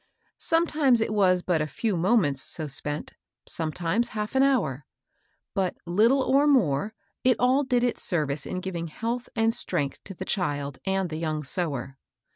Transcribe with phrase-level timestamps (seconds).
[0.39, 3.13] Sometimes it was but a few moments so spent,
[3.47, 4.83] sometimes half an hour;
[5.53, 10.15] but, little or more, it all did its service in giving health and strength to
[10.15, 11.99] the child and the young sewer.